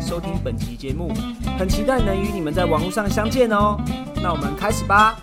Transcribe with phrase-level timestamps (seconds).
[0.00, 1.12] 收听本期节目，
[1.58, 3.76] 很期待能与你们在网络上相见哦。
[4.22, 5.20] 那我们开始吧。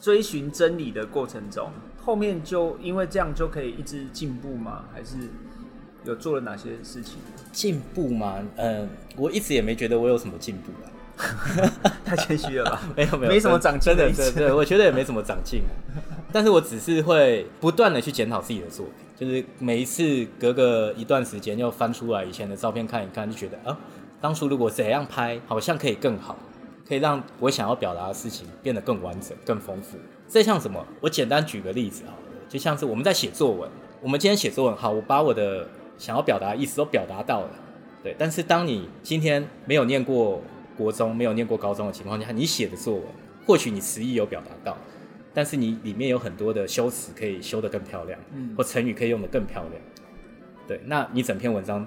[0.00, 1.68] 追寻真理的过程中，
[2.00, 4.84] 后面就因为这样就可以一直进步吗？
[4.94, 5.16] 还是
[6.04, 7.14] 有做了哪些事情？
[7.50, 8.36] 进步吗？
[8.58, 10.86] 嗯，我一直也没觉得我有什么进步啊。
[12.06, 12.80] 太谦虚了吧？
[12.96, 15.62] 没有没有，没什么长进的，对对，我觉得也没什么长进。
[16.34, 18.94] 但是我只是会不断的去检讨自己的作品。
[19.16, 23.78] 就是每一次隔个一段时间又翻出来以前的照片看一看，就觉得啊，
[24.20, 26.36] 当初如果怎样拍，好像可以更好，
[26.88, 29.96] 可以让我想要表达的事情变得更完整、更丰富。
[30.28, 30.84] 这像什么？
[31.00, 33.70] 我简单举个例子好了，就像是我们在写作文，
[34.02, 37.50] 我们今天写作文，好，我把我的想要表达的意思都表达到了，
[38.02, 38.16] 对。
[38.18, 40.42] 但是当你今天没有念过
[40.76, 43.04] 国中、没有念过高中的情况下，你写的作文，
[43.46, 44.76] 或许你词意有表达到。
[45.34, 48.18] 但是你里面有很多的修辞可以修得更漂亮，
[48.56, 49.82] 或成语可以用得更漂亮，
[50.66, 51.84] 对，那你整篇文章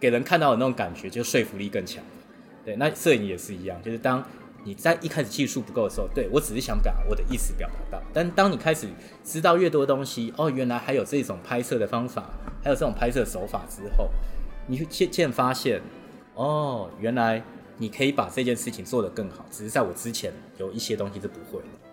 [0.00, 2.02] 给人看到的那种感觉就说服力更强，
[2.64, 4.22] 对，那摄影也是一样，就是当
[4.64, 8.88] 你在一开始技术不够的时候，对我只是想把我的意思表达到，但当你开始
[9.22, 12.28] 知道越多东西，哦，原来还有这种拍摄的方法，
[12.62, 14.10] 还有这种拍摄手法之后，
[14.66, 15.80] 你会渐渐发现，
[16.34, 17.42] 哦，原来
[17.76, 21.87] 你可以把这件事情做得更好，只是在我之前有一些东西是不会的。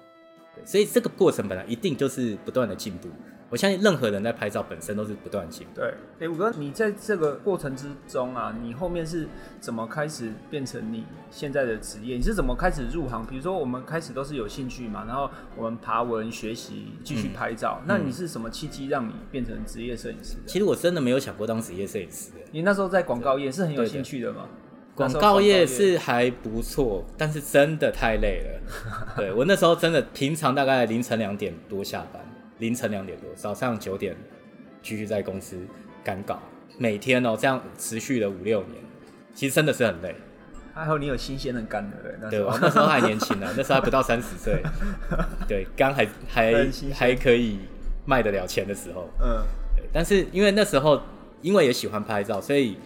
[0.64, 3.10] 所以这个过程本来一定就是不断的进步。
[3.48, 5.80] 我相信任何人在拍照本身都是不断进步。
[5.80, 9.28] 对，哎，五哥，你在这个过程之中啊，你后面是
[9.60, 12.18] 怎么开始变成你现在的职业？
[12.18, 13.24] 你是怎么开始入行？
[13.26, 17.80] 比如说我们开始都是有兴趣嘛，然后我们爬文学习，继续拍照。
[17.86, 20.38] 那你是什么契机让你变成职业摄影师？
[20.48, 22.32] 其实我真的没有想过当职业摄影师。
[22.52, 24.48] 你那时候在广告业是很有兴趣的吗？
[24.96, 28.62] 广告业是还不错，但是真的太累了。
[29.18, 32.22] 对我那时候真的，平常大概凌晨两点多下班，
[32.60, 34.16] 凌晨两点多，早上九点
[34.82, 35.58] 继续在公司
[36.02, 36.42] 赶稿，
[36.78, 38.82] 每天哦这样持续了五六年，
[39.34, 40.16] 其实真的是很累。
[40.74, 44.64] 还好你有新鲜的肝的，对我那时候还年轻呢， 那时候还不到三十岁，
[45.46, 47.60] 对肝还还还可以
[48.06, 49.10] 卖得了钱的时候。
[49.22, 49.44] 嗯，
[49.92, 51.02] 但是因为那时候
[51.42, 52.78] 因为也喜欢拍照，所以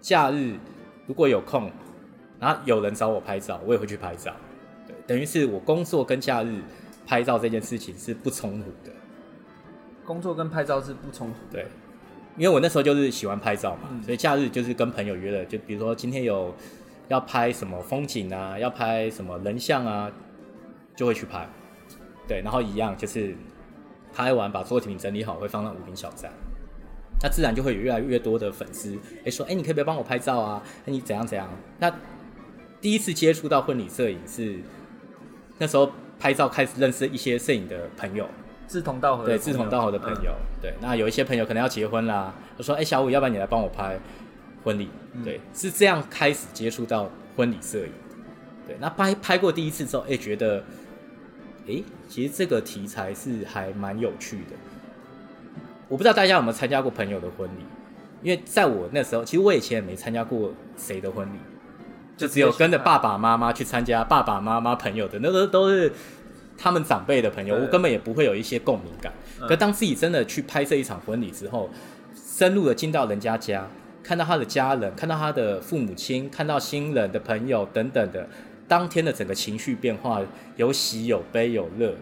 [0.00, 0.54] 假日。
[1.10, 1.68] 如果有空，
[2.38, 4.32] 然后有人找我拍照，我也会去拍照。
[4.86, 6.60] 对，等于是我工作跟假日
[7.04, 8.92] 拍照这件事情是不冲突的。
[10.04, 11.34] 工作跟拍照是不冲突。
[11.50, 11.66] 对，
[12.36, 16.54] 因为我那时候就是喜欢拍照嘛，所以假日就是跟朋友约了，就比如说今天有
[17.08, 20.08] 要拍什么风景啊，要拍什么人像啊，
[20.94, 21.44] 就会去拍。
[22.28, 23.34] 对，然后一样就是
[24.14, 26.30] 拍完把作品整理好，会放到五名小站。
[27.22, 30.62] 那自然就会有越来越多的粉丝，哎说，哎，你可以不要帮我拍照啊？
[30.84, 31.48] 那你怎样怎样？
[31.78, 31.92] 那
[32.80, 34.56] 第一次接触到婚礼摄影是
[35.58, 38.26] 那时候拍照开始认识一些摄影的朋友，
[38.66, 40.72] 志同道合对志同道合的朋友，对。
[40.80, 43.98] 那有一些朋友可能要结婚啦，我说，哎，小五，要不然你来帮我拍
[44.64, 44.88] 婚礼？
[45.22, 47.92] 对，是这样开始接触到婚礼摄影。
[48.66, 50.64] 对，那拍拍过第一次之后，哎，觉得，
[51.66, 54.56] 哎，其实这个题材是还蛮有趣的。
[55.90, 57.64] 我不知道大家有没有参加过朋友的婚礼，
[58.22, 61.38] 因为在我那时候，其实我以前也没参加过谁的婚礼，
[62.16, 65.92] 就只有跟着爸爸妈妈去参加爸爸妈妈朋友的，那个都是
[66.56, 69.12] 他们长辈的朋友，我根本也不会有一些共鸣感。
[69.48, 71.68] 可当自己真的去拍摄一场婚礼之后，
[72.14, 73.66] 深入的进到人家家，
[74.04, 78.28] 看到他的家人，看到他的父母亲，看到新人的朋友等等的，
[78.68, 80.22] 当天的整个情绪变化，
[80.54, 81.96] 有喜有悲有乐，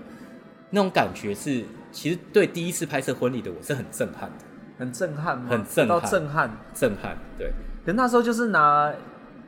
[0.69, 1.65] 那种感觉是。
[1.91, 4.45] 其实对第一次拍摄婚礼的我是很震撼的，
[4.79, 5.47] 很震撼吗？
[5.51, 7.17] 很震撼，震撼，震撼。
[7.37, 7.53] 对，
[7.85, 8.93] 可那时候就是拿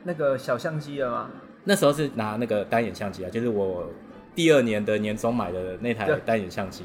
[0.03, 1.29] 那个小相机了吗？
[1.63, 3.89] 那时候是拿那个单眼相机啊，就是我
[4.33, 6.83] 第二年的年终买的那台单眼相机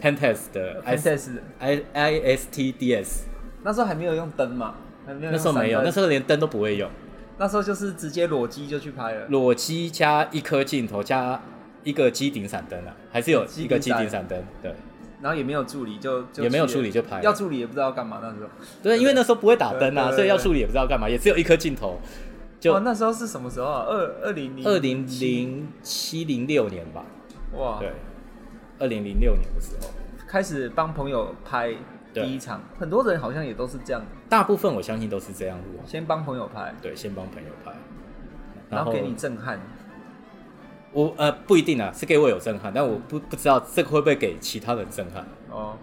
[0.00, 3.26] ，Pentax 的 Pentax I I S T D S。
[3.62, 4.74] 那时候还没有用灯嘛？
[5.06, 6.90] 还没有那时候没有，那时候连灯都不会用。
[7.38, 11.40] 那时候就是直接裸机就去拍了，裸机加一颗镜头加。
[11.84, 14.74] 一个机顶闪灯啊，还是有一个机顶闪灯，对。
[15.20, 17.22] 然后也没有助理，就也没有助理就拍。
[17.22, 18.48] 要助理也不知道干嘛那时候。
[18.82, 22.00] 对，因为那时候不会打灯啊，所以要助理也不知道干嘛，也只有一颗镜头。
[22.58, 23.84] 就那时候是什么时候啊？
[23.88, 27.04] 二二零零二零零七零六年吧。
[27.56, 27.78] 哇。
[27.78, 27.92] 对。
[28.80, 29.90] 二零零六年的时候，
[30.26, 31.72] 开始帮朋友拍
[32.12, 34.04] 第一场，很多人好像也都是这样。
[34.28, 35.56] 大部分我相信都是这样。
[35.86, 36.74] 先帮朋友拍。
[36.82, 37.72] 对，先帮朋友拍。
[38.68, 39.60] 然后给你震撼。
[40.92, 45.26] 我呃不一定啊，是给我有震撼，但我不不知道这个会不会给其他人震撼。
[45.50, 45.76] 哦，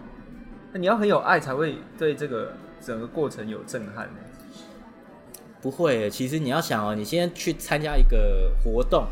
[0.72, 4.20] 那你要很有爱才会对这个整个过程有震撼呢。
[5.60, 9.04] 不会，其实你要想哦，你今天去参加一个活动，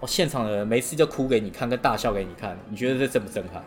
[0.00, 3.64] 哦，现场的人没事就哭给你看，跟大笑给你看，你觉得这震不震撼？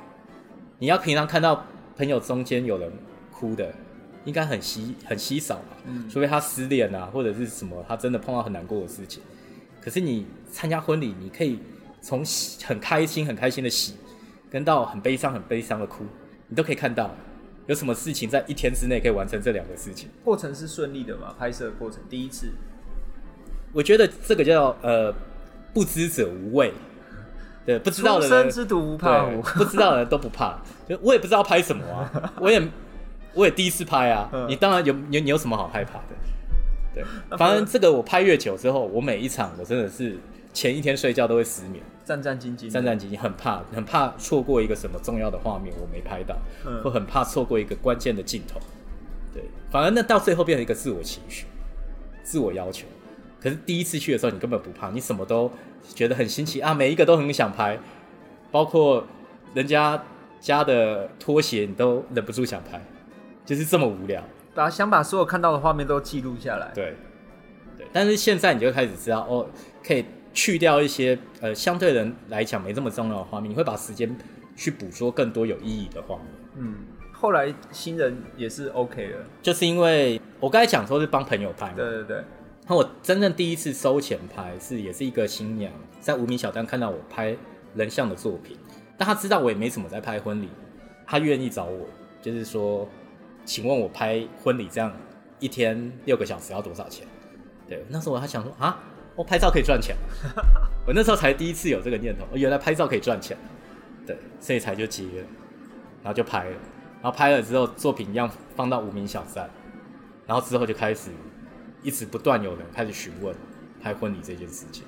[0.77, 1.65] 你要平常看到
[1.97, 2.89] 朋友中间有人
[3.31, 3.73] 哭的，
[4.23, 5.77] 应该很稀很稀少吧？
[5.87, 9.21] 嗯，除非他失恋啊，或者是什么，他真的碰到很难过的事情。
[9.89, 11.57] 可是你参加婚礼，你可以
[11.99, 12.23] 从
[12.63, 13.95] 很开心很开心的喜，
[14.47, 16.03] 跟到很悲伤很悲伤的哭，
[16.47, 17.09] 你都可以看到。
[17.65, 20.07] 有什么事情在一天之内可以完成这两个事情？
[20.23, 21.33] 过程是顺利的吗？
[21.39, 22.51] 拍摄过程第一次，
[23.73, 25.11] 我觉得这个叫呃
[25.73, 26.71] 不知者无畏，
[27.65, 30.61] 对，不知道的人之毒不怕虎，不知道的人都不怕。
[30.87, 32.61] 就我也不知道拍什么啊，我也
[33.33, 34.29] 我也第一次拍啊。
[34.47, 36.15] 你当然有你你有什么好害怕的？
[37.29, 40.17] 对，反正这个我拍越久之后，我每一场我真的是。
[40.51, 46.35] 前一天睡觉都会失眠，战战兢兢，战战兢兢，很怕，很怕错过一个什么重要的画面我没拍到，
[46.83, 48.59] 或很怕错过一个关键的镜头。
[49.31, 51.45] 对，反而那到最后变成一个自我情绪、
[52.23, 52.87] 自我要求。
[53.39, 55.51] 可是第一次去的时候，你根本不怕，你什么都
[55.83, 57.77] 觉得很新奇啊，每一个都很想拍，
[58.51, 59.05] 包括
[59.53, 60.03] 人家
[60.41, 62.83] 家的拖鞋，你都忍不住想拍，
[63.45, 64.23] 就是这么无聊。
[64.53, 66.71] 把想把所有看到的画面都记录下来。
[66.73, 66.95] 对，
[67.77, 67.87] 对。
[67.91, 69.47] 但是现在你就开始知道，哦，
[69.83, 70.05] 可以。
[70.31, 74.15] 去掉一些呃相对人来讲没这么重要的画面，你会把时间
[74.55, 76.25] 去捕捉更多有意义的画面。
[76.55, 76.75] 嗯，
[77.11, 81.73] 后来新人也是 OK 的，就是因为我刚才讲说是帮朋友拍嘛。
[81.77, 82.23] 对对对。
[82.67, 87.35] 那我真正第一次收钱拍是也是一个新娘在无名小站看到我拍
[87.73, 88.55] 人像的作品，
[88.99, 90.47] 但他知道我也没什么在拍婚礼，
[91.07, 91.87] 他愿意找我，
[92.21, 92.87] 就是说，
[93.49, 94.93] 请问我拍婚礼这样
[95.39, 97.07] 一天六个小时要多少钱？
[97.67, 98.77] 对，那时候我还想说啊。
[99.15, 99.97] 我拍照可以赚钱，
[100.87, 103.35] 我那时候才第一次有这个念头，原来拍照可以赚钱，
[104.05, 105.27] 对，所以才就接了，
[106.01, 106.51] 然后就拍了，
[107.01, 109.49] 然后拍了之后作品一样放到无名小站，
[110.25, 111.09] 然后之后就开始
[111.81, 113.35] 一直不断有人开始询问
[113.81, 114.85] 拍婚礼这件事情，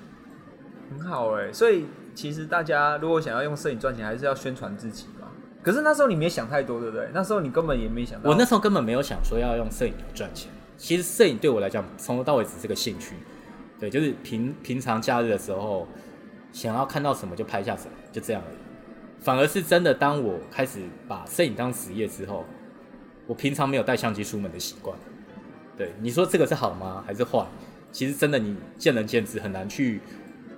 [0.91, 5.20] 很好哎，所以其实大家如果想要用摄影赚钱，还是要宣传自己嘛。
[5.61, 7.09] 可是那时候你没想太多，对不对？
[7.13, 10.51] 那时候你根本也没想到，我那时候根本没有想说要用摄影赚钱。
[10.77, 13.15] 其实摄影对我来讲，从头到尾只是个兴趣。
[13.79, 15.87] 对，就是平平常假日的时候，
[16.51, 18.57] 想要看到什么就拍下什么，就这样而已。
[19.19, 22.43] 反而是真的，当我开始把摄影当职业之后，
[23.27, 24.97] 我平常没有带相机出门的习惯。
[25.77, 27.03] 对，你说这个是好吗？
[27.05, 27.45] 还是坏？
[27.91, 30.01] 其实真的，你见仁见智，很难去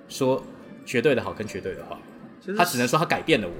[0.08, 0.42] 说
[0.86, 1.96] 绝对的好跟绝对的坏。
[2.56, 3.54] 他只能说他改变了我。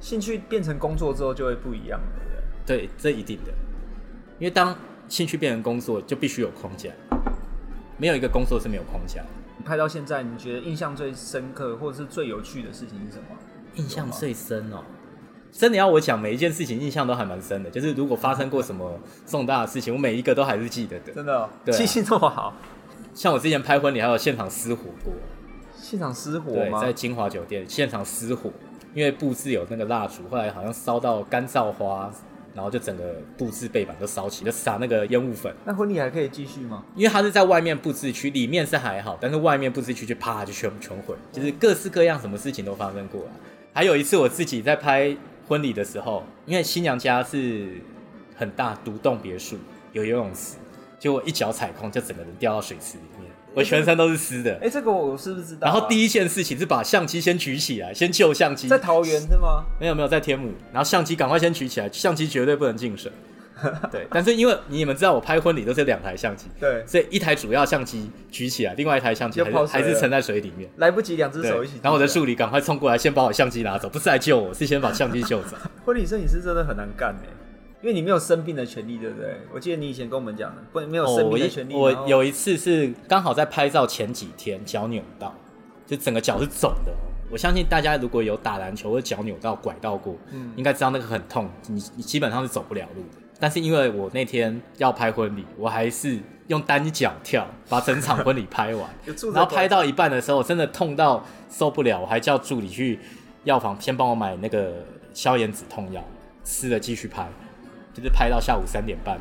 [0.00, 2.86] 兴趣变成工作之后就会不一样，对不对？
[2.86, 3.52] 对，这一定的。
[4.38, 4.76] 因为当
[5.08, 6.90] 兴趣变成工作，就必须有框架。
[7.96, 9.24] 没有一个工作是没有框架。
[9.64, 13.36] 拍到现在，你觉得印象最深刻或者是最有趣的事情是什么？
[13.74, 14.82] 印象最深哦，
[15.50, 17.68] 真的要我讲，每一件事情印象都还蛮深的。
[17.70, 21.12] 就是如果发生过什么重大的事情，我每一个都还是记得的。
[21.12, 22.54] 真的，记性这么好。
[23.14, 25.12] 像我之前拍婚礼，还有现场失火过。
[25.76, 26.80] 现场失火吗？
[26.80, 28.50] 在金华酒店现场失火，
[28.98, 32.12] 因为布置有那个蜡烛，后来好像烧到干燥花。
[32.54, 35.54] 然后就整个布置背板都烧起，就撒那个烟雾粉。
[35.64, 36.82] 那婚礼还可以继续吗？
[36.96, 43.30] 因为它是在外面布置区，里面是还好，但是外面布置区就啪就全全毁，就是各式各样什么事情都发生过了。
[43.72, 47.80] 还有一次我自己在拍婚礼的时候，因为新娘家是
[48.34, 49.56] 很大独栋别墅，
[49.92, 50.56] 有游泳池，
[50.98, 53.30] 结果一脚踩空，就整个人掉到水池里面。
[53.58, 55.66] 我全身都是湿的，哎，这个我是不是知道？
[55.66, 58.68] 然后第一件事情是把相机先举起来，先救相机。
[58.68, 59.64] 在桃园是吗？
[59.80, 60.52] 没有没有，在天母。
[60.72, 63.10] 然后相机赶快先举起来，相机绝对不能进水。
[63.90, 71.74] 对，但是因为你们知道，我拍婚礼都是两台相机，对，所以一台主要相机举起来，另外一台相机还是还是沉在水里面，来不及两只手一起。
[71.82, 75.56] 然后我的助理赶快冲过来，先把我相机拿走，不是来救我，是先把相机救走。
[75.84, 77.47] 婚礼摄影师真的很难干哎。
[77.80, 79.36] 因为你没有生病的权利，对不对？
[79.54, 81.74] 我记得你以前跟我们讲的，不没有生病的权利。
[81.74, 85.32] 我有一次是刚好在拍照前几天脚扭到，
[85.86, 86.92] 就整个脚是肿的。
[87.30, 93.22] 我相信大家如果有打篮球或脚扭到拐到过，嗯，应该知道那个很痛，你你基本上是走不了路的。
[93.38, 96.18] 但是因为我那天要拍婚礼，我还是
[96.48, 98.90] 用单脚跳把整场婚礼拍完，
[99.32, 102.98] 然后拍到一半的时候真的痛到受不了，我还叫助理去
[103.44, 106.02] 药房先帮我买那个消炎止痛药，
[106.42, 107.28] 吃了继续拍。
[107.98, 109.18] 就是拍到下午三点半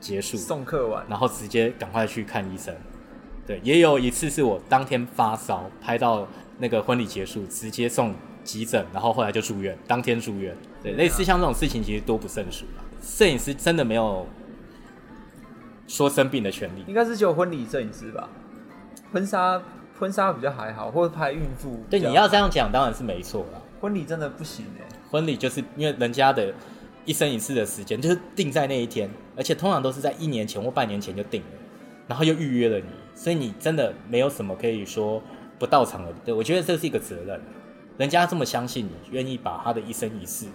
[0.00, 2.74] 结束，送客完，然后直接赶快去看医生。
[3.46, 6.26] 对，也有一次是我当天发烧，拍到
[6.58, 8.14] 那个婚礼结束，直接送
[8.44, 10.56] 急诊，然后后来就住院，当天住院。
[10.82, 12.84] 对，类似像这种事情其实多不胜数了。
[13.02, 14.26] 摄影师真的没有
[15.88, 18.28] 说生病的权利，应该是只有婚礼摄影师吧？
[19.12, 19.60] 婚纱
[19.98, 21.84] 婚纱比较还好，或者拍孕妇。
[21.90, 23.60] 对，你要这样讲当然是没错啦。
[23.80, 26.54] 婚礼真的不行哎，婚礼就是因为人家的
[27.04, 31.58] 一生一世的时间就是定在那一天，而且通常都是在一年前或半年前就定了，
[32.06, 35.22] 然后又预约了你，所以你真的没有什么可以说
[35.58, 36.12] 不到场的。
[36.24, 37.40] 对我觉得这是一个责任，
[37.98, 40.46] 人家这么相信你，愿意把他的一生一世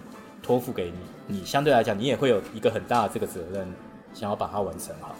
[0.42, 0.98] 托付给你，
[1.38, 3.66] 你相对来讲你也会有一个很大的这个责任，
[4.14, 5.14] 想要把它完成好。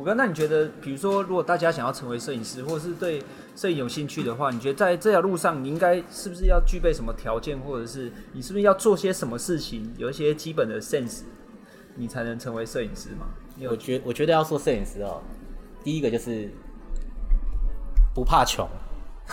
[0.00, 3.22] 我哥，那你觉得，比如说，如果大家想要成为摄影师，或者是对
[3.54, 11.24] 摄影有兴趣的话，你觉得在这条路上，你应该是不是要具备什么条件，或者是你是不是要做些什么事情，有一些基本的 sense，
[11.96, 13.26] 你才能成为摄影师吗？
[13.68, 15.20] 我觉我觉得要做摄影师哦，
[15.84, 16.50] 第一个就是
[18.14, 18.66] 不怕穷，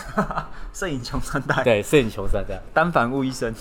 [0.73, 3.53] 摄影穷三代，对，摄影穷三代，单反误一生。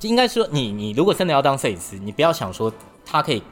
[0.00, 2.72] 应该说，你你如果真的要当摄影师，你不要想说
[3.04, 3.42] 他可以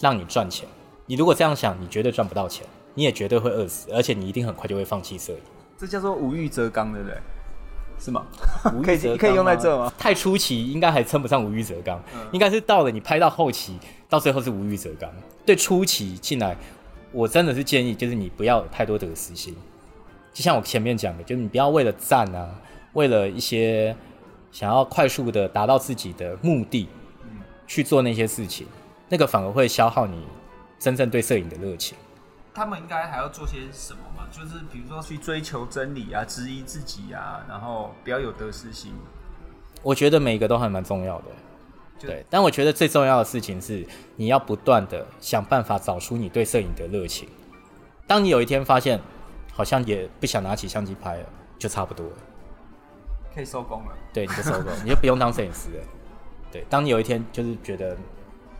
[0.00, 0.68] 让你赚钱。
[1.10, 2.64] 你如果这样想，你绝对赚不到钱，
[2.94, 5.40] 你也绝对会饿死，而且你一定很快就会放弃摄影。
[5.76, 7.18] 这叫做无欲则刚，对不对？
[7.98, 8.24] 是吗？
[8.80, 9.92] 可以可以用在这吗？
[9.98, 12.00] 太初期应该还称不上无欲则刚，
[12.30, 13.76] 应该是到了你拍到后期，
[14.08, 15.10] 到最后是无欲则刚。
[15.44, 16.56] 对初期进来，
[17.10, 19.52] 我真的是建议，就是你不要太多得失心。
[20.32, 22.48] 就像我前面讲的，就是你不要为了赞啊，
[22.92, 23.96] 为了一些
[24.52, 26.88] 想要快速的达到自己的目的，
[27.66, 28.64] 去做那些事情，
[29.08, 30.22] 那个反而会消耗你。
[30.80, 31.96] 真正对摄影的热情，
[32.54, 34.26] 他们应该还要做些什么嘛？
[34.32, 38.94] 就是比如说去追求真理啊，质疑自己啊，然后不要有得失心。
[39.82, 41.24] 我觉得每一个都还蛮重要的，
[42.00, 42.24] 对。
[42.30, 47.28] 但我觉得最重要的事情是，你要不断的想办法找出你对摄影的热情。
[48.06, 48.98] 当你有一天发现，
[49.52, 51.26] 好像也不想拿起相机拍了，
[51.58, 52.16] 就差不多了，
[53.34, 53.92] 可以收工了。
[54.14, 55.84] 对，你就收工，你就不用当摄影师了。
[56.50, 57.94] 对，当你有一天就是觉得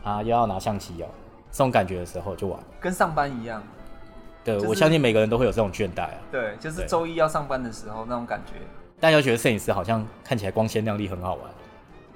[0.03, 1.07] 啊，又要拿相机哦。
[1.51, 3.61] 这种感觉的时候就完了，跟上班一样。
[4.43, 6.17] 对，我相信每个人都会有这种倦怠啊。
[6.31, 8.53] 对，就是周一要上班的时候那种感觉。
[8.99, 11.43] 但又觉得摄影师好像看起来光鲜亮丽，很好玩，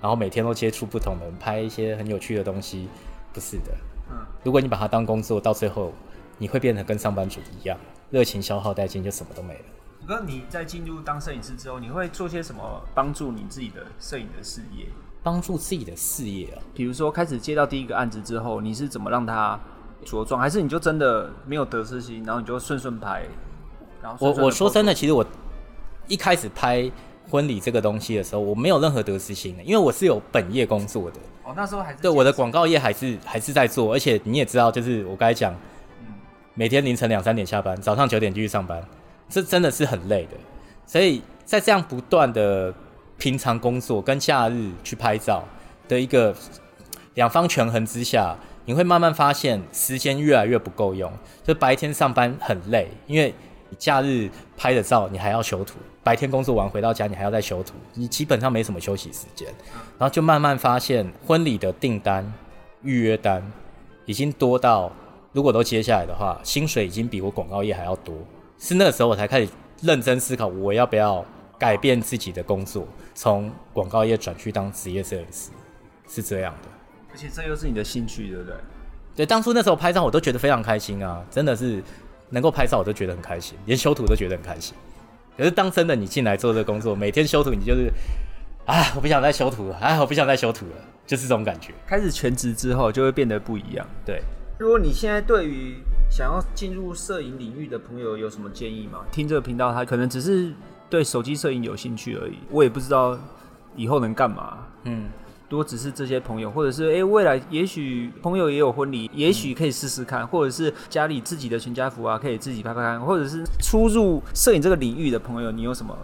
[0.02, 2.90] 然后每天都接触不同的人，拍一些很有趣的东西，
[3.34, 3.72] 不是的。
[4.10, 4.18] 嗯。
[4.44, 5.92] 如果你把它当工作，到最后
[6.38, 7.78] 你会变得跟上班族一样，
[8.10, 9.66] 热情消耗殆尽，就什么都没了。
[10.06, 14.86] 哥，你在进入当摄影师之后，你会做些什么帮助你自己的摄影的事业？
[15.24, 19.60] 帮助自己的事业啊，比如说开始接到第一个案子之后，你是怎么让它
[20.06, 20.40] 茁壮？
[20.40, 23.24] 还是你就真的没有得失心，然后你就顺顺拍？
[24.04, 25.26] 然后我我说真的，其实我
[26.08, 26.92] 一开始拍
[27.28, 31.20] 婚礼这个东西的时候，我没有任何得失心的，因为我是有本业工作的。
[31.44, 35.56] 哦，那时候还是对我的广告业还是还是在做，而且你也知道，就是我刚才讲，
[36.54, 38.84] 每天凌晨两三点下班，早上九点继续上班，
[39.30, 40.38] 这真的是很累的。
[40.86, 42.74] 所以在这样不断的。
[43.18, 45.42] 平常工作跟假日去拍照
[45.88, 46.36] 的一个
[47.14, 51.10] 两方权衡之下，你会慢慢发现时间越来越不够用。
[51.42, 53.34] 就白天上班很累，因为
[53.70, 59.48] 你假日拍的照你还要修图，白天工作完回到家你还要再修图，你基本上没什么休息时间。
[59.98, 62.34] 然后就慢慢发现婚礼的订单、
[62.84, 63.42] 预约单
[64.06, 64.92] 已经多到，
[65.32, 68.14] 如果都接下来的话，薪水已经比我广告业还要多。
[68.58, 69.50] 是那个时候我才开始
[69.82, 71.26] 认真思考，我要不要。
[71.58, 75.52] 改变自己的工作，从广告业转去当职业摄影师，
[76.06, 76.68] 是这样的。
[77.10, 78.56] 而且这又是你的兴趣，对不对？
[79.16, 81.24] 对，当初那时候拍照，我都觉得非常开心啊！
[81.32, 81.82] 真的是
[82.30, 84.76] 能够拍照，我都觉得很开心，连修图都觉得很开心。
[85.38, 87.90] 可是当真的你进来做这个工作，每天修图，你就是，
[88.66, 90.76] 啊，我不想再修图了，哎，我不想再修图了，
[91.08, 91.74] 就是这种感觉。
[91.88, 93.88] 开始全职之后，就会变得不一样。
[94.06, 94.22] 对，
[94.58, 95.76] 如果你现在对于
[96.10, 99.00] 想要进入摄影领域的朋友有什么建议吗？
[99.12, 100.54] 听这个频道，他可能只是。
[100.88, 103.18] 对手机摄影有兴趣而已，我也不知道
[103.76, 104.60] 以后能干嘛。
[104.84, 105.10] 嗯，
[105.50, 115.98] 多只是这些朋友，或者是哎，未来也许朋友也有婚礼，也许可以试试看，或者是家里自己的全家福啊，可以自己拍拍看，或者是初入摄影这个领域的朋友，你有什么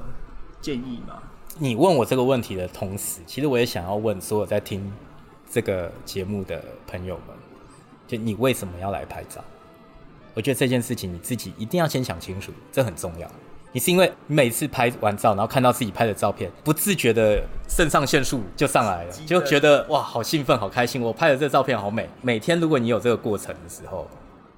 [0.60, 1.22] 建议吗？
[1.60, 4.92] 你问我这个问题的同时，其实我也想要问所有在听
[5.50, 7.36] 这个节目的朋友们，
[8.12, 9.42] 就你为什么要来拍照？
[10.34, 13.26] 我觉得这件事情你自己一定要先想清楚，这很重要。
[13.72, 21.02] 你是因为每次拍完照，然后看到自己拍的照片，不自觉的肾上腺素就上来了，就觉得哇，好兴奋，好开心！
[21.02, 22.10] 我拍的这照片好美。
[22.22, 24.06] 每天如果你有这个过程的时候，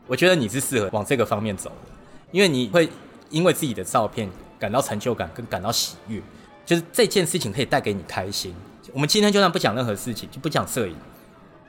[0.08, 1.92] 我觉得你是适合往这个方面走的，
[2.32, 2.90] 因为你会
[3.30, 6.20] 因为自己的照片感到成就感跟感到喜悦，
[6.66, 8.56] 就是这件事情可以带给你开心。
[8.92, 10.96] 我们今天就算不讲任何事情，就不讲摄影，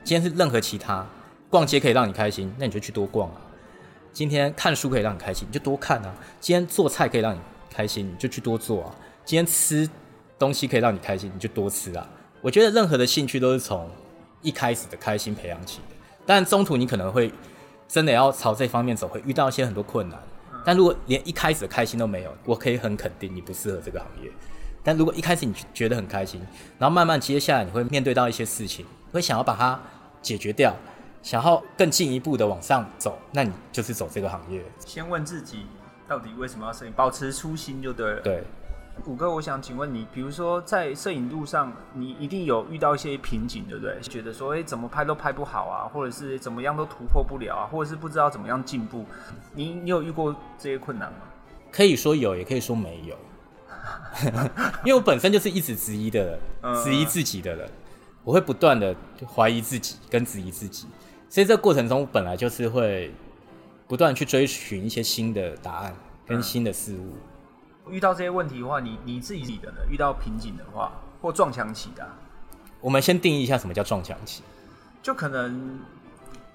[0.03, 1.05] 今天是任何其他
[1.55, 3.39] 逛街可以让你开心，那你就去多逛啊。
[4.11, 6.13] 今天看书可以让你开心，你就多看啊。
[6.41, 7.39] 今天做菜可以让你
[7.73, 8.95] 开心，你就去多做啊。
[9.23, 9.89] 今天吃
[10.37, 12.05] 东西可以让你开心，你就多吃啊。
[12.41, 13.89] 我觉得任何的兴趣都是从
[14.41, 15.95] 一开始的开心培养起的，
[16.25, 17.31] 但中途你可能会
[17.87, 20.21] 真的要朝这方面走，会遇到一些很多困难。
[20.65, 24.29] 但如果连一开始的开心都没有，我可以很肯定你不适合这个行业。
[24.83, 26.41] 但如果一开始你觉得很开心，
[26.77, 29.81] 然后慢慢接下来你会面对到一些事情，会想要把它
[30.21, 30.75] 解决掉，
[31.25, 34.63] 想要更进一步的往上走，那你就是走这个行业。
[34.85, 35.65] 先问自己
[36.07, 38.21] 到底为什么要摄影，保持初心就对了。
[38.21, 38.43] 对，
[39.05, 43.99] 五哥，我想请问你，比如说在摄影路上，你一定有遇到一些瓶颈，对不对？
[44.01, 49.03] 觉得说，哎、怎么拍都拍不好啊，或者是怎么样都突破不了啊，或者是不知道怎么样进步。
[49.55, 51.21] 你你有遇过这些困难吗？
[51.71, 53.17] 可以说有，也可以说没有，
[54.85, 57.67] 因为我本身就是一直质疑的人，嗯质疑自己的人，
[58.23, 58.95] 我会不断的
[59.35, 60.87] 怀疑自己跟质疑自己，
[61.35, 63.13] 所以这个过程中本来就是会
[63.89, 65.93] 不断去追寻一些新的答案
[66.25, 67.91] 跟新的事物。
[67.91, 69.79] 遇到这些问题的话，你你自己的呢？
[69.91, 72.17] 遇到瓶颈的话，或撞墙期的啊、
[72.79, 74.43] 我们先定义一下什么叫撞墙期。
[75.03, 75.77] 就可能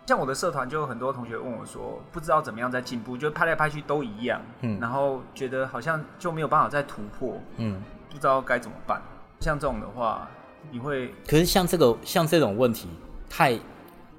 [0.06, 9.02] 像我的社团，就有很多同学问我说，不知道怎么样在进步，就拍来拍去都一样，嗯然后觉得好像就没有办法再突破，嗯，不知道该怎么办。
[9.40, 10.26] 像这种的话，
[10.70, 12.88] 你会可是像这个像这种问题
[13.28, 13.60] 太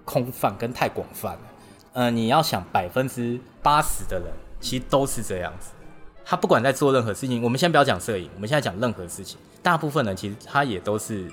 [0.06, 1.42] 空泛跟太广泛了。
[1.94, 4.28] 呃，你要想百分之八十的人
[4.60, 5.72] 其实都是这样子，
[6.24, 11.30] 他不管在做任何事情，我们先不要讲摄影，我们现在讲任何事情，大部分人其实他也都是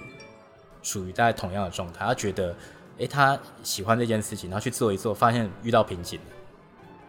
[0.83, 2.55] 属于在同样的状态，他觉得，
[2.99, 6.19] 诶，他喜欢这件事情，然后去做一做，发现遇到瓶颈，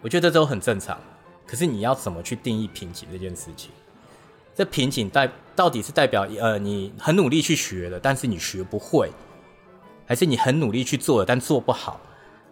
[0.01, 0.99] 我觉得这都很正常。
[1.47, 3.71] 可是你要怎么去定义瓶颈这件事情？
[4.55, 9.09] 这瓶颈代到底是代表呃你很努力去学了，但是你学不会，
[10.09, 12.01] 还是你很努力去做了但做不好，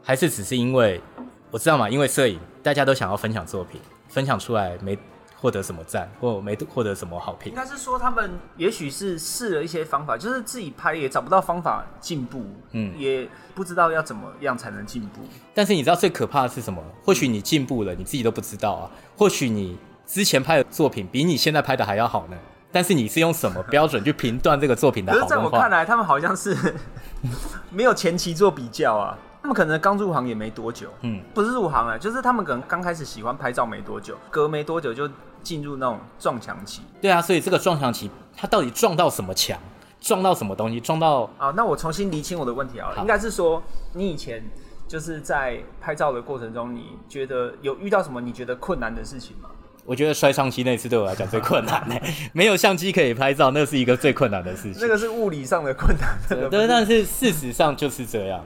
[0.04, 1.02] 还是只是因为
[1.50, 1.90] 我知道嘛？
[1.90, 4.96] 因为摄影大家都想要分享作品，分享出来没
[5.36, 7.58] 获得什么赞，或没获得什么好评应。
[7.58, 15.22] 该是说他们也许是试了一些方法，就是自己拍也找不到方法进步，嗯也不知道要怎么样才能进步。
[15.56, 16.80] 但是你知道最可怕的是什么？
[17.04, 18.92] 或许你进步了，你自己都不知道啊。
[19.18, 22.38] 或许你之前拍的作品比你现在拍的还要好呢。
[22.70, 25.44] 但是你是用什么标准去评断这个作品的可是好跟坏？
[25.44, 26.56] 在我看来，他们好像是
[27.72, 29.18] 没有前期做比较啊。
[29.40, 35.10] 他们可能刚入行也没多久，嗯，不是入行啊，就是他们可能刚开始喜欢拍照没多久，隔没多久就
[35.42, 39.58] 进入那种撞墙期对啊，所以这个撞墙期，他到底撞到什么墙？
[40.02, 40.82] 撞到什么东西？
[40.82, 41.54] 撞到啊。
[41.56, 44.44] 那我重新厘清我的问题好了，应该是说你以前
[44.86, 49.50] 就是在拍照的过程中，你觉得有遇到什么你觉得困难的事情吗？
[49.88, 51.96] 我觉得摔相机那次对我来讲最困难呢、
[52.34, 54.82] 没有相机可以拍照，那是一个最困难的事情。
[54.82, 58.44] 那个是物理上的困难，对，但是事实上就是这样。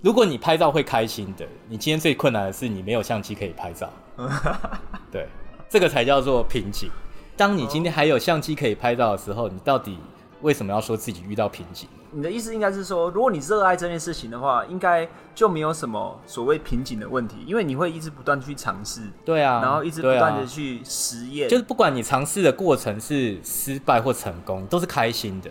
[0.00, 3.90] 如果你拍照会开心的，你今天最困难的是你没有相机可以拍照。
[5.10, 5.26] 对，
[5.68, 6.88] 这个才叫做瓶颈。
[7.36, 9.98] 当你今天还有相机可以拍照的时候，你到底
[10.40, 11.88] 为什么要说自己遇到瓶颈？
[12.14, 25.50] 你的意思应该是说，如果你热爱这件事情的话，应该就没有什么所谓瓶颈的问题，因为你会一直不断去尝试，对啊，然后一直不断的去实验，就是不管你尝试的过程是失败或成功，都是开心的。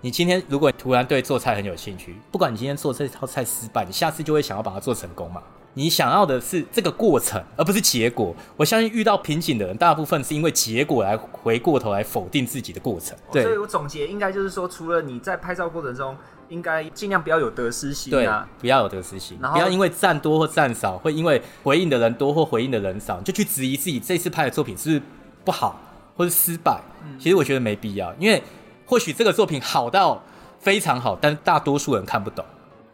[0.00, 5.40] 你今天如果突然对做菜很有兴趣，不管你今天做这套菜失败，你下次就会想要把它做成功嘛。
[5.78, 8.34] 你想要的是这个过程，而不是结果。
[8.56, 13.14] 我相信遇到瓶颈的人，大部分是因为结果来回过头来否定自己的过程。
[13.30, 16.16] 对所以我总结应该就是说，除了你在拍照过程中，
[16.48, 25.02] 应该尽量不要有得失心对啊。，不要有得失心，然后不要因为赞多或赞少，会因为回应的人多或回应的人少，你就去质疑自己这次拍的作品是不是
[25.44, 25.78] 不好
[26.16, 26.80] 或是失败。
[27.04, 28.42] 嗯其实我觉得没必要，因为
[28.86, 30.22] 或许这个作品好到
[30.58, 32.42] 非常好，但大多数人看不懂。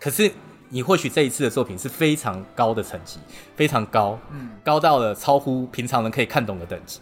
[0.00, 0.28] 可是
[0.74, 3.18] 你或许这一次的作品是非常高的成绩，
[3.54, 6.98] 非常高，嗯高到了超乎平常人可以看懂的等级。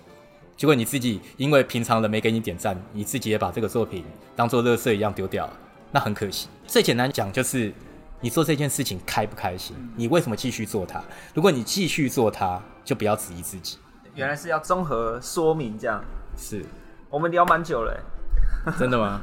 [0.56, 4.04] 结果你自己因为平常人没给你点赞，你自己也把这个作品
[4.34, 5.52] 当做垃圾一样丢掉了，
[5.92, 6.48] 那很可惜。
[6.66, 7.72] 最简单讲就是，
[8.20, 9.76] 你做这件事情开不开心？
[9.94, 11.00] 你为什么继续做它？
[11.32, 13.78] 如果你继续做它，就不要质疑自己。
[14.16, 16.02] 原来是要综合说明这样。
[16.36, 16.66] 是
[17.08, 17.92] 我们聊蛮久了
[18.66, 19.20] 欸，真的吗？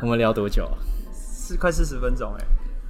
[0.00, 0.78] 我们聊多久啊？
[1.12, 2.44] 是快四十分钟哎，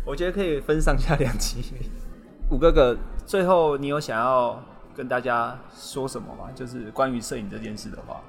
[0.04, 1.64] 我觉得可以分上下两集。
[2.50, 4.62] 五哥哥，最后你有想要
[4.94, 6.50] 跟大家说什么吗？
[6.54, 8.20] 就是关于摄影这件事的话，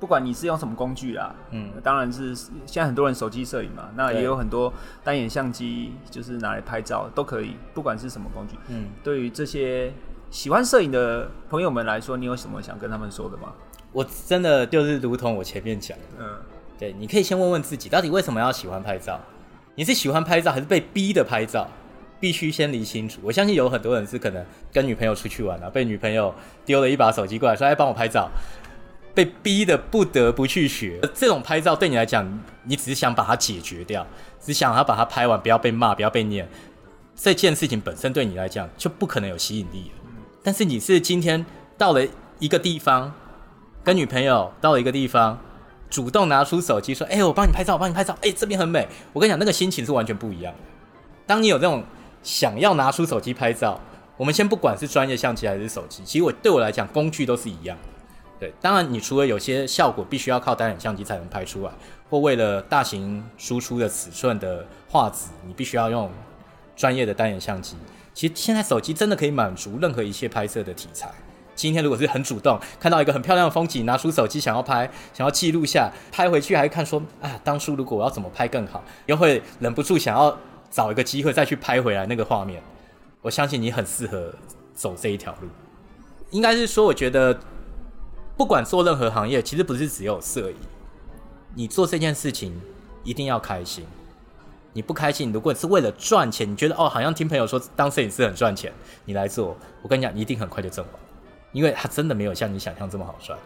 [0.00, 4.72] 不管你是用什么工具啦，嗯当然是现在很多人手机摄影嘛，那也有很多
[5.04, 8.56] 单眼相机，就是拿来拍照都可以，不管是什么工具。
[8.68, 9.92] 嗯，对于这些
[10.30, 13.52] 喜欢摄影的朋友们来说，你有什么想跟他们说的吗？
[13.92, 16.26] 我真的就是如同我前面讲的，嗯，
[16.76, 19.20] 对，你可以先问问自己，到底为什么要喜欢拍照？
[19.74, 21.68] 你是喜欢拍照，还是被逼的拍照？
[22.20, 23.20] 必须先理清楚。
[23.24, 26.32] 我相信有很多人是可能跟女朋友出去玩啊，被女朋友
[26.64, 28.30] 丢了一把手机过来说：“哎，帮我拍照。”
[29.12, 31.00] 被逼的不得不去学。
[31.12, 34.06] 这种拍照对你来讲，你只是想把它解决掉，
[34.40, 36.48] 只想要把它拍完，不要被骂，不要被念。
[37.14, 40.02] 这件事情本身对你来讲就不可能有吸引力了。
[40.42, 41.44] 但是你是今天
[41.76, 42.06] 到了
[42.38, 43.12] 一个地方，
[43.82, 45.38] 跟女朋友到了一个地方，
[45.92, 50.60] 主动拿出手机说：“哎、我帮你拍照，我帮你拍照，哎、这边很美。”我跟你讲，那个心情是完全不一样的。
[51.26, 51.84] 当你有这种
[52.22, 53.78] 想要拿出手机拍照，
[54.16, 57.82] 我们先不管是专业相机还是手机，其实我对我来讲，工具都是一样的。
[58.40, 61.70] 对，当然你除了有些效果必须要靠单眼相机才能拍出来，
[62.08, 66.10] 或为了大型输出的尺寸的画质，你必须要用
[66.74, 67.76] 专业的单眼相机。
[68.14, 71.10] 其实现在手机真的可以满足任何一切拍摄的题材。
[71.54, 80.36] 今天如果是很主动，看到一个很漂亮的风景，拿出手机想要拍，想要记录下，拍回去还看说啊，当初如果我要怎么拍更好，又会忍不住想要
[80.70, 82.62] 找一个机会再去拍回来那个画面。
[83.20, 84.34] 我相信你很适合
[84.74, 85.48] 走这一条路。
[86.30, 87.38] 应该是说，我觉得
[88.36, 90.56] 不管做任何行业，其实不是只有摄影，
[91.54, 92.58] 你做这件事情
[93.04, 93.84] 一定要开心。
[94.72, 98.72] 你不开心，如果是为了赚钱，你觉得哦，好像听朋友说当摄影师很赚钱，
[99.04, 100.94] 你来做，我跟你讲，你一定很快就挣完，
[101.52, 103.38] 因为他真的没有像你想象这么好赚。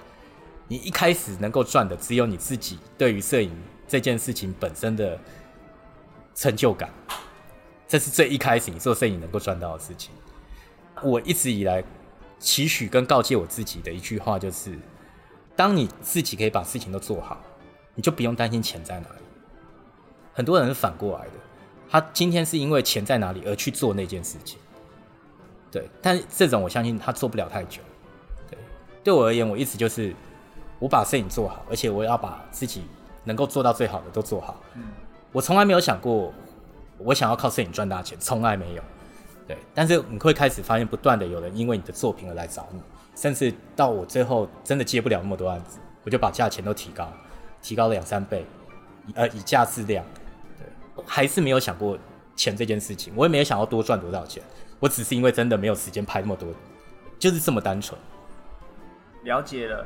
[0.69, 3.53] 你一开始能够赚的，只有你自己对于摄影
[3.87, 5.19] 这件事情本身的
[6.35, 6.90] 成就感，
[7.87, 10.12] 这是最一开始你做摄影能够赚到的事情。
[11.03, 11.85] 我一直以来
[12.38, 14.77] 期许跟告诫我自己的一句话就是：
[15.55, 17.40] 当你自己可以把事情都做好，
[17.95, 19.23] 你就不用担心钱在哪里。
[20.33, 21.33] 很多人是反过来的，
[21.88, 24.59] 他今天是因为钱在哪里而去做那件事情。
[25.71, 27.81] 对，但这种我相信他做不了太久。
[29.07, 30.12] 对，我而言，我一直就是
[30.81, 32.83] 我把摄影做好，而且我要把自己
[33.23, 34.61] 能够做到最好的都做好。
[35.31, 36.35] 我从来没有想过
[36.99, 38.83] 我想要靠摄影赚大钱，从来没有。
[39.47, 42.81] 对，但是你会开始发现，不断的有人因为你的作品而来找你，
[43.14, 47.09] 甚至到我最后真的接不了那么多案子，我就把价钱都提高，
[47.62, 48.45] 提高了两三倍，
[49.14, 50.05] 呃，以价质量。
[50.59, 51.97] 对，还是没有想过
[52.35, 54.42] 钱这件事情，我也没有想要多赚多少钱，
[54.81, 56.49] 我只是因为真的没有时间拍那么多，
[57.21, 57.97] 就是这么单纯。
[59.27, 59.85] 了解了。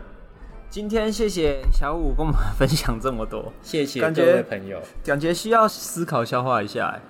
[0.68, 6.87] 今天谢谢小五跟我们分享这么多，谢谢各感觉位朋友，感觉需要思考消化一下。
[6.88, 7.00] 哎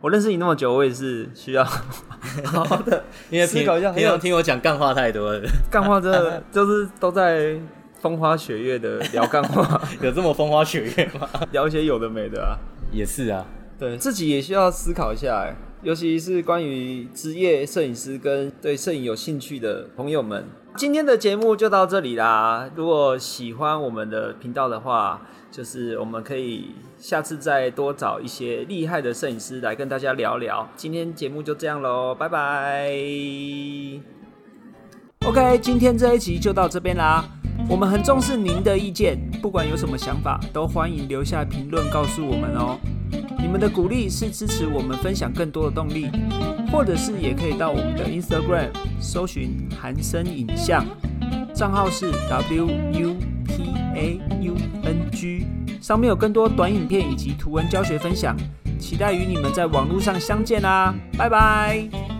[0.00, 1.62] 我认识你那么久，我也是需要
[2.42, 7.54] 好好的因为平思考一下平常听我讲干话太多了，干话，真的 就是都在
[8.00, 11.28] 风花雪月的聊干话， 有这么风花雪月吗？
[11.52, 12.56] 聊一些有的没的啊。
[12.90, 13.44] 也是啊，
[13.78, 20.44] 对自己也需要思考一下，哎，尤其是关于职业摄影师跟对摄影有兴趣的朋友们。
[20.76, 22.70] 今天的节目就到这里啦。
[22.76, 30.68] 如果喜欢我们的频道的话，就是我们可以下次再多找一些厉害的摄影师来跟大家聊聊。
[30.76, 32.90] 今天节目就这样喽，拜拜。
[35.26, 37.24] OK，今天这一集就到这边啦。
[37.70, 42.78] 我们很重视您的意见，不管有什么想法，都欢迎留下评论告诉我们哦。
[43.40, 46.08] 你们的鼓励是支持我们分享更多的动力，
[46.70, 48.68] 或者是也可以到我们的 Instagram
[49.00, 50.84] 搜寻韩生影像，
[51.54, 55.46] 账号是 W U P A U N G，
[55.80, 58.36] 上面有更多短影片以及图文教学分享，
[58.78, 62.19] 期待与你们在网络上相见啦，拜拜。